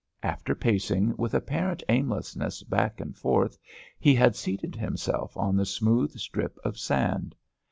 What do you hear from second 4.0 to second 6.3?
had seated himself on the smooth